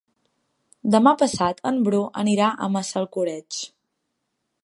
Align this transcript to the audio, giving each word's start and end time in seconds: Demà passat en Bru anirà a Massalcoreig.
Demà 0.95 1.11
passat 1.23 1.61
en 1.71 1.77
Bru 1.89 2.01
anirà 2.23 2.49
a 2.55 2.69
Massalcoreig. 2.77 3.61